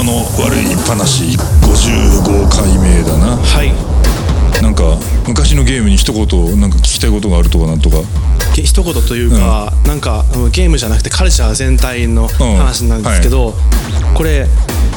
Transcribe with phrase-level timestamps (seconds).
[0.00, 3.36] 頭の悪い話55回目だな。
[3.36, 3.72] はい。
[4.62, 7.96] なんか昔のゲームに一言なんか聞きたいことがあるとかなんとか。
[8.54, 13.54] げ一言というか、なんかうんゲームじゃなくてカルチャー全体の話なんですけど、
[14.14, 14.46] これ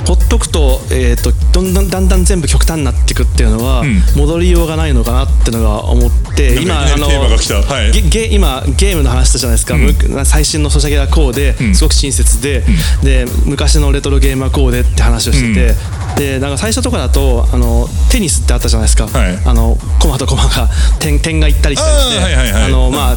[0.05, 4.01] ほっとくと,、えー、とどんどんだんだん全部極端になっていくっていうのは、ん。
[4.15, 7.61] 戻りようがないのかなっていうのが思ってなんかいきなりテーマが来た。
[7.61, 7.91] はい。
[7.91, 11.75] ゲゲ今ゲームの話したじゃないですか、む最新のソシャゲはこうで、ん。
[11.75, 12.63] すごく親切で,、
[13.01, 15.75] で昔のレトロゲームはこうでって話をしてて、
[16.15, 19.37] でなんか最初とかだとあのテニスってあったじゃないですか、はい。
[19.45, 22.19] あのコマとコマが点点が行ったり来たりして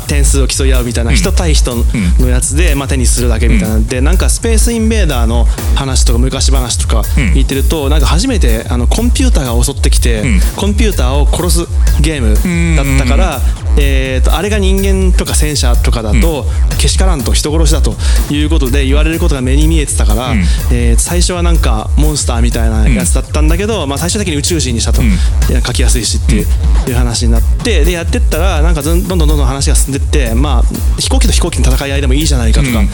[0.00, 1.77] 点数を競い合うみたいな、人対人
[2.18, 3.77] のやつで、まあ、手にするだけみたいな。
[3.77, 3.87] ん。
[3.87, 7.02] で、なんかスペースインベーダーの話とか昔話とか
[7.34, 10.40] 言ってると、なんか初めてあのコンピューターが襲ってきて、ん。
[10.56, 13.40] コンピューターを殺すゲームだったから、
[13.78, 16.46] えー、とあれが人間とか戦車とかだと、
[16.78, 17.94] けしからんと人殺しだと
[18.32, 20.38] いうことで言われることが目に見えてたから、ん。
[20.72, 25.06] えー最初はなんかモンスターみたいなやつだったんだけど、まあ、最終的に宇宙人にしたと、い
[25.52, 26.46] や書きやすいしっていう,、
[26.90, 32.79] いう話になってでやってったらなんかどんどんどんどん話が進んでって、まあ、飛行機と飛行機の戦い合いでもいいじゃないかとか。
[32.79, 32.88] うん。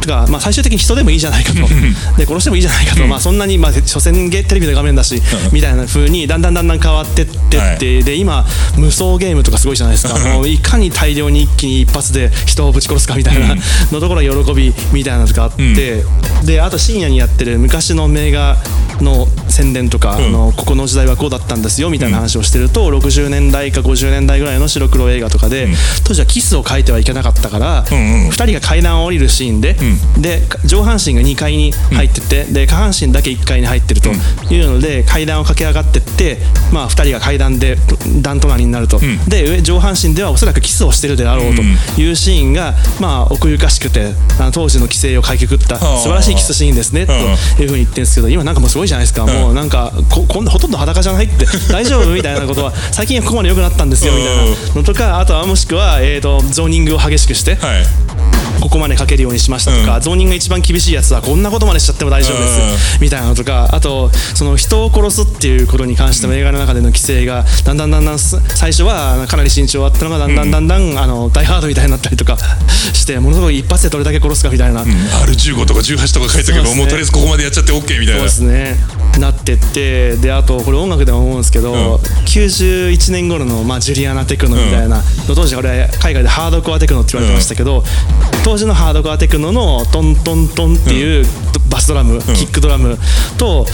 [0.00, 1.58] とかまあ、最終的に人でもいいじゃないかと。
[2.16, 5.20] で殺してもいいじゃないかと、まあ、そんなに、まあ、所詮ゲテレビの画面だし
[5.52, 7.78] みたいな風にだんだんだんだん変わってってって、はい。
[8.04, 13.54] で今無双ゲームとかすごいじゃないですかもういかに大量に一気に一発で人をぶち殺すかみたいな
[13.90, 16.04] のところが喜びみたいなのがあって、
[16.44, 18.56] であと深夜にやってる昔の名画
[19.00, 19.26] の
[19.58, 20.24] 宣伝とか、ん。
[20.24, 25.68] あのここの時代はこうだったんですよみたいな話をしてると、60年代か50年代ぐらいの白黒映画とかで、
[26.04, 28.28] 当時はキスを描いてはいけなかったから、んうん。
[28.28, 29.76] 2人が階段を降りるシーンで、
[30.18, 34.10] で上半身が2階に入ってて、で下半身だけ1階に入ってると
[34.52, 36.38] いうので階段を駆け上がってって、
[36.72, 37.76] まあ、2人が階段で
[38.22, 41.62] 段隣になると、で上上半身ではおそらくキスをしてるであろうと
[42.00, 45.98] いうシーンが、まあ、奥ゆかしくてあの当時の規制をかいくぐったはあ。
[45.98, 47.12] 素晴らしいキスシーンですねと
[47.62, 54.44] いうふうに言ってるんですけど今なんかもうすごいじゃないですか、もうなんかここんほとんど裸じゃないって 大丈夫みたいなことは最近はここまで良くなったんですよみたいな
[54.74, 58.07] のとかあとはもしくは、えー、とゾーニングを激しくして、はい。
[58.60, 60.02] ここまで書けるようにしましたとか、うん。
[60.02, 70.34] ゾーニングが一番厳しいやつはこんなことまでしちゃっても大丈夫です、みたいなのとかあとその人を殺すっていうことに関しても映画の中での規制がだんだんだんだんす最初はかなり慎重あったのがだん。
[70.34, 72.36] だんだんだん、あのダイハードみたいになったりとか
[72.92, 78.14] してものすごい一発でどれだけ殺すかみたいな、R15 とか18とか書いてたけど、ねもうとりあえずここまでやっちゃって OK みたいな。
[78.14, 78.76] そうですね。
[79.18, 81.94] なってってであとこれ音楽でも思うんですけど、うん。
[81.94, 87.82] 91年頃の、まあ、ジュリアナ・テクノみたいな、の当時これ海外でハードコアテクノって言われてましたけど、
[88.48, 91.26] 当時のハードコアテクノのトントントンっていう
[91.68, 92.96] バスドラム、キックドラム
[93.36, 93.66] と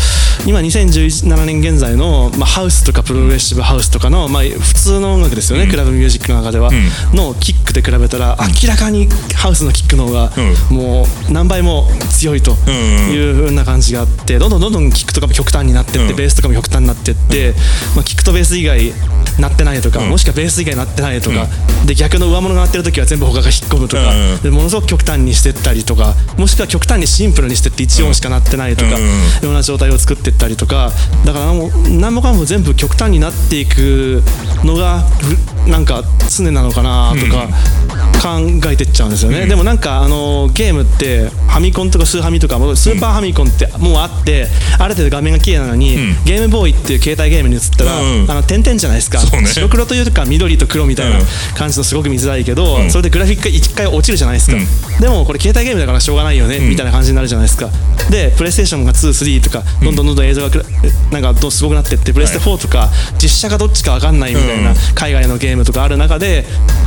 [0.49, 6.73] 今2017年現在の、まあ、ハウスとかプログレッシブハウスとかの、まあ、普通の音楽ですよね、クラブミュージックの中では、
[7.12, 10.33] のキックで比べたら明らかにハウスのキックの方が
[10.71, 16.17] もう何倍も強いという風な感じがあってどんどんどんどんキックとかも極端になってって、うん。
[16.17, 17.55] ベースとかも極端になってって、
[17.95, 18.93] まあ、キックとベース以外
[19.39, 20.11] なってないとか、うん。
[20.11, 21.47] もしくはベース以外なってないとか、
[21.87, 29.03] で逆の上物が鳴ってる時は全部他が引っ込むとか、うんでものすごく極端にしてったりとかもしくは極端にシンプルにしてって1音しか鳴ってないとか、うん。
[29.45, 30.91] ような状態を作っていったりとか
[31.25, 34.23] だからもう何もかも全部極端になっていく
[34.65, 35.05] のが
[35.65, 37.49] ぶなんか常なのかなとか
[38.25, 38.41] 考
[38.71, 44.49] えてっちゃうんですよね、でもなんかあのゲームってファミコンとかスーファミとかもスーパーファミコンってもうあって
[44.79, 46.25] ある程度画面が綺麗なのに、ん。
[46.25, 48.31] ゲームボーイっていう携帯ゲームに移ったら、うん。
[48.31, 49.47] あの点々じゃないですか、ね。
[49.47, 51.25] 白黒というか緑と黒みたいなうん。
[51.55, 52.91] 感じのすごく見づらいけど、ん。
[52.91, 55.01] それでグラフィックが1回落ちるじゃないですか、うん。
[55.01, 57.69] でもこれ携帯ゲームだからしょうがないよね、みたいな感じになるじゃないですか。
[58.11, 60.65] でプレイステーションが23とかどんどんどんどん映像が
[61.11, 62.91] なんかどんすごくなってってプレステ4とか
[63.23, 64.77] 実写がどっちか分かんないみたいなうん。
[64.95, 66.45] 海外のゲームとかある中で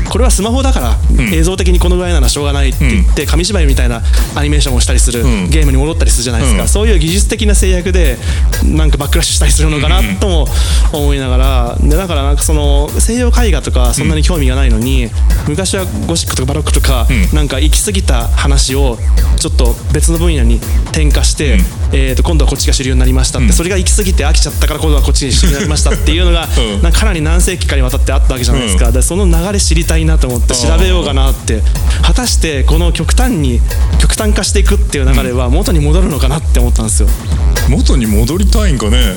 [0.09, 0.98] これはスマホだから
[1.34, 4.02] 映像的にこのぐらいならしょうがないって言って紙芝居みたいな
[4.36, 5.50] アニメーションをしたりするん。
[5.50, 6.68] ゲームに戻ったりするじゃないですか、うん。
[6.68, 8.18] そういう技術的な制約で
[8.64, 10.48] なんかバックラッシュしたりするのかなとも
[10.94, 11.78] 思いながら。
[11.80, 15.10] でだからなんかその西洋絵画とかそんなに興味がないのに、
[15.48, 18.98] 昔はゴシックとかバロックとか、なんか行き過ぎた話を
[19.38, 20.56] ちょっと別の分野に
[20.92, 21.60] 転化して、
[21.92, 26.48] えー、と今度はこっちが主流になりましたって、それが行き過ぎて飽きちゃったから今度はこっちに主流になりましたっていうのが、
[26.92, 31.62] かかなり何世紀かにわたってあったわけじゃないですか、でその流れ知りたいなと思って調べようかなって。
[32.04, 33.60] 果たしてこの極端に
[34.00, 37.10] 極端化していくっていう流れは元に戻るのかなって思ったんですよ。
[37.69, 39.16] 元に戻りたいんかね。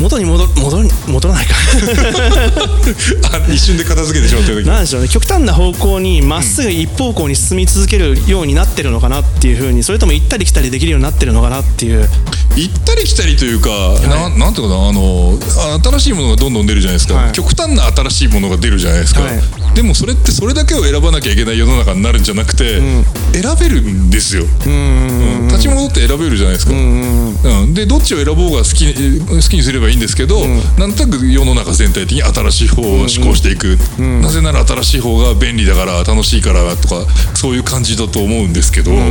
[0.00, 1.54] 元に戻戻り戻らないか。
[3.32, 5.08] あ一瞬で片付けてしまった時なんでしょうね。
[5.08, 12.08] 極端な方向にまっすぐ一方向に進み続けるようになってるのかなっていうふうにそれとも行ったり来たりできるようになってるのかなっていう。
[12.56, 13.70] 行ったり来たりというか、
[14.02, 15.38] なんなんていうかなあの
[15.82, 17.32] 新しいものがどんどん出るじゃないですか、はい。
[17.32, 19.40] 極端な新しいものが出るじゃないですか、はい。
[19.74, 22.78] でもそれってそれだけを選ばなきゃいけない世の中になるんじゃなくて、
[23.32, 26.76] 選べるんですよ、うん立ち戻っって選べるじゃないですか、う
[27.66, 30.46] んでどっちを選ぼうが好き好きにすればいいんですけど、
[30.78, 39.10] なんとなく世の中全体的に新しい方を志向していく、なぜなら新しい方が便利だから楽しいからとかそういう感じだと思うんですけど、だから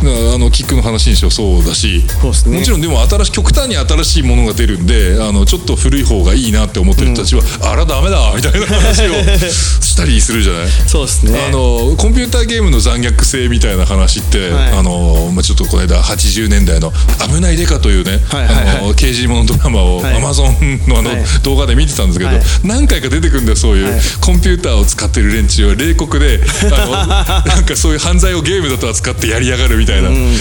[0.00, 2.04] あのキックの話にしろそうだし。
[2.46, 2.58] ね。
[2.58, 9.12] もちろんでも新し極端に新しいものが出るんであのちょっと古い方がいいなって思ってる人たちは、あらダメだみたいな話を
[9.82, 10.68] したりするじゃない？
[10.86, 11.38] そうですね。
[11.48, 14.72] あのコンピューターゲームの残虐性みたいな話って、はい。
[14.78, 16.92] あのまあ、ちょっとこの間80年代の
[17.28, 18.76] 「危ないデカ」というね、はいはいはい。
[18.78, 20.16] あの刑事ものドラマをはい。
[20.16, 21.24] アマゾンのあの、はい。
[21.42, 22.42] 動画で見てたんですけど、はい。
[22.62, 24.00] 何回か出てくるんだよそういう、はい。
[24.20, 26.40] コンピューターを使ってる連中は冷酷で
[26.72, 26.90] あの
[27.54, 29.87] なんかそういう犯罪をゲームだと扱ってやりやがるみたいな、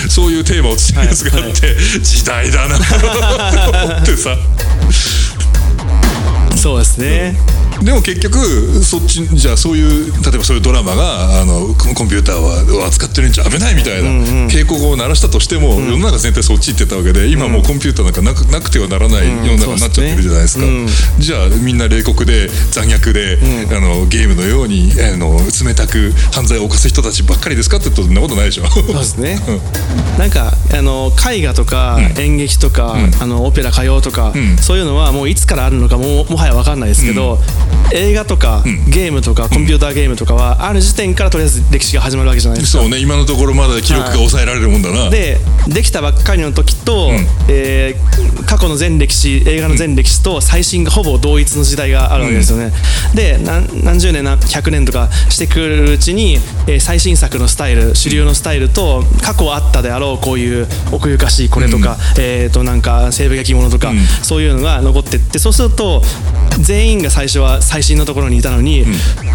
[0.09, 2.85] そういうテーマをつけるやつがあって、時代だなって
[3.85, 4.37] 思ってさ。
[6.57, 7.39] そうですね
[7.83, 8.37] でも結局
[8.83, 20.65] そっちじゃあそういう例えばそういうドラマがあのココンピューターは扱ってるんじゃ危ないみたいな警告を鳴らしたとしても、世の中全体そっち行ってたわけで今もうコンピューターなんかなくなくてはならない世の中になっちゃってるじゃないですか、
[21.19, 23.37] じゃあみんな冷酷で残虐で、
[23.75, 28.67] あのゲームのようにあの冷たく犯罪を犯す人たちばっかりですかって言うとそんなことないでしょ。
[28.67, 29.39] そうですね。
[30.17, 34.57] なんかあの絵画とか演劇とか、あのオペラ歌謡とか、ん。
[34.57, 37.39] そういうのはもういつからあるのかももはや分かんないですけど、
[37.93, 42.81] 映画とか、ゲームとかコンピューターゲームとかはある時点からとりあえず歴史が始まるわけじゃないですか。
[42.81, 42.99] そうね。
[42.99, 47.11] 今のところまだ記録が抑えられるもんだな、でできたばっかりの時と、
[47.47, 48.16] えー
[48.57, 52.73] 過去の全歴史映画の全歴史と最新がほぼ同一の時代があるわけですよね、
[53.13, 56.37] で何何十年何100年とかしてくるうちに、
[56.67, 63.91] えー最新作のスタイル主流のスタイルと過去あったであろうこういう奥ゆかしいこれとか、えー、となんか西部劇ものとか、
[64.23, 66.01] そういうのが残ってってそうすると
[66.61, 68.85] 全員が最初は最新のところにいたのに、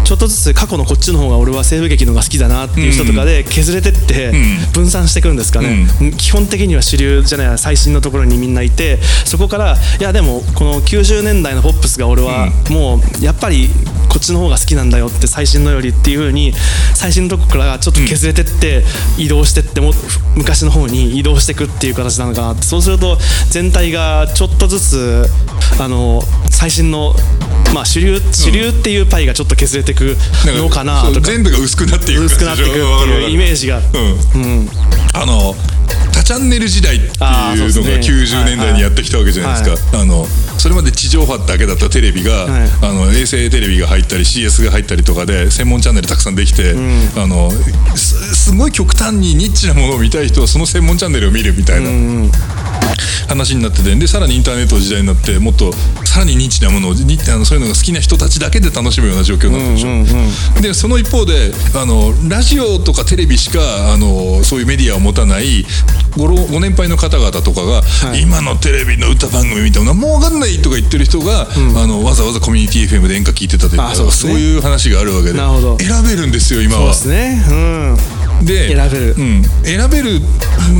[0.03, 4.31] ちょっとずつ過去のこっちの方が俺は西部劇の方が好きだなっていう人とかで削れてって
[4.73, 5.85] 分散してくるんですかね、
[6.17, 13.69] 基本的には主流じゃない最新のところにみんないてそこからいやでもこの90年代のポップスが俺はもうやっぱり
[14.09, 16.53] こっちの方が好きなんだよって最新のよりっていう風に
[16.93, 18.83] 最新のとこからちょっと削れてって
[19.17, 19.91] 移動してっても
[20.35, 22.63] 昔の方に移動していくっていう形なのかなって。
[22.63, 23.17] そうすると
[23.49, 25.29] 全体がちょっとずつ
[25.79, 27.15] あの最新の
[27.73, 30.15] まあ主流主流っていうパイがちょっと削れていく
[30.45, 31.21] のかなとか。
[31.21, 33.79] 全部が薄くなっていく薄くなっていくっていうイメージが。
[33.79, 34.69] うん。
[35.13, 35.55] あの
[36.11, 37.85] 多チャンネル時代っていうのがですね。
[37.95, 40.27] 90年代にやってきたわけじゃないですか、あの
[40.63, 46.73] それまで地上波だけだったテレビが、はいあの衛星テレビが入ったり CS が入ったりとかで専門チャンネルたくさんできて、
[47.17, 47.51] あの
[47.97, 51.89] すすごい極端にニッチなものを見たい人はその専門チャンネルを見るみたいな。
[53.27, 55.71] 話になっててでさらにインターネットの時代になってもっと
[56.13, 63.59] さらにニッチなものをにあのそういうのが好きな人たちだけで楽しむような状況になってるでしょ、でその一方であのラジオとかテレビしか
[63.91, 65.65] あのそういうメディアを持たない
[66.15, 67.81] ごろご年配の方々とかが、
[68.21, 74.39] 今のテレビの歌番組見ても何も分かんないとか言ってる人が、あのわざわざコミュニティ FM で演歌聞いてたというかあそうね。
[74.39, 75.37] いう話があるわけで。
[75.39, 75.79] なるほど。
[75.79, 76.93] 選べるんですよ今は。
[76.93, 77.33] そうで。
[77.33, 77.47] すね。
[77.49, 77.97] うん
[78.45, 79.15] で選べる。
[79.17, 80.21] うん、選べる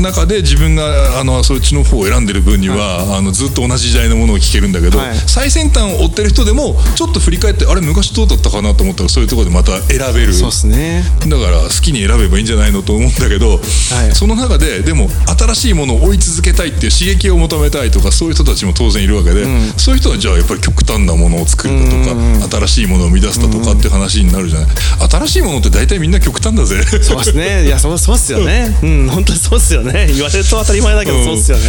[0.01, 5.15] 中で自分があのそっちの方を選んでる分には、あのずっと同じ時代のものを聞けるんだけど、はい。
[5.27, 10.33] 最先端を追ってる人でもちょっと振り返ってあれ昔どうだったかなと思ったらそういうところでまた選べる。
[10.33, 11.03] そうですね。
[11.27, 14.15] だから好きに選べばいいんじゃないのと思うんだけど、い。
[14.15, 19.45] その中ででも新しいものを追い続けたいっていう刺激を求めたいとかそういう人たちも当然いるわけで、
[19.77, 24.69] そういう人はじゃあやっぱり極端なものを作るだとか、新しいものを生み出すだとかって話になるじゃない。
[25.09, 26.81] 新しいものって大体みんな極端だぜ。
[27.01, 28.75] そうですねいやそうそうっすよね。
[28.81, 29.09] うん。
[29.09, 30.07] 本当にそうっすよね。
[30.07, 31.25] 言われると当たり前だけどうん。
[31.25, 31.63] そうっすよね。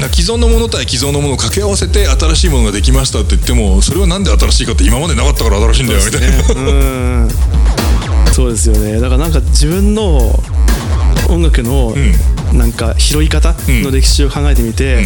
[0.00, 6.28] から既存のもの対既存のものを掛け合わせて新しいものができましたって言ってもそれはなんで新しいかって今までなかったから新しいんだよみたいな。
[6.62, 7.28] うん。
[8.32, 9.00] そうですよね。
[9.00, 10.38] だからなんか自分の
[11.28, 11.94] 音楽の
[12.52, 15.02] なんか拾い方の歴史を考えてみて、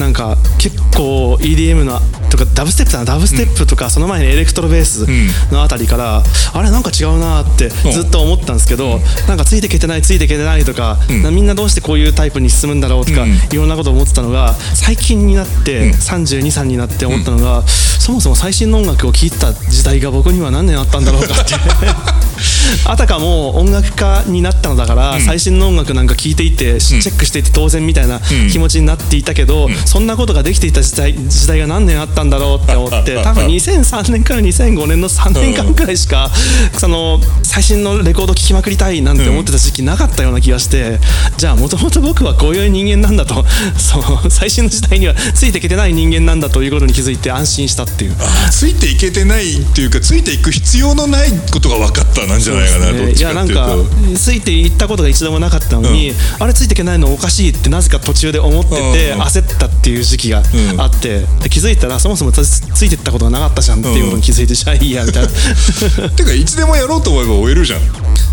[0.00, 2.00] なんか結構 EDM の
[2.32, 5.06] とかダブステップだなダブステップとかその前にエレクトロベース
[5.52, 6.22] のあたりから、
[6.54, 21.54] あれなんか違うなってずっと思ったんですけど、なんかついていけてないついていけてないとか、なみんなどうしてこういうタイプに進むんだろうとか、いろんなことを思ってたのが最近になって、32、3になって思ったのが、そもそも最新の音楽を聴いてた時代が僕には何年あったんだろうかって。
[22.86, 28.20] あたかも音楽家になったのだから、最新の音楽なんか聴いていて、チェックしていて当然みたいな
[28.50, 36.30] 気持ちになっていたけど、そんなことができていた時代時代が何年あったんだろうって思って 多分2003年から2005年の3年間くらいしか、
[36.78, 40.98] その最新のレコード聴きまくりたいなんて思ってた時期なかったような気がして、
[41.36, 43.44] じゃあもともと僕はこういう人間なんだと
[43.78, 48.16] その最新の時代にはついていけてない人間なんだということに気づいて安心したっていう。
[48.50, 53.76] ついていけてないっていうかついていく必要のないことが分かったなんじゃないかな、どっいちやなんか。
[54.16, 59.22] ついていったことが一度もなかったのに、あれついてていけないのおかしいってなぜか途中で思っててうん。
[59.22, 60.42] 焦ったっていう時期が
[60.78, 65.28] あってで気づいたらそもそもつついてったことがなかったじゃんっていうことに気づいてじゃあいいやみたいな。
[66.10, 67.80] てかいつでもやろうと思えば終えるじゃん。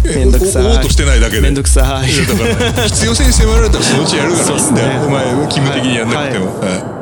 [0.04, 0.64] めんどくさい。
[0.64, 1.42] おおうとしてないだけで。
[1.42, 2.18] めんどくさい。
[2.18, 4.56] やだから必要性に迫られたらそのうちやるから。
[4.56, 6.70] いいんだよ、お前義務的にやんなくても、はい。
[6.70, 6.99] はい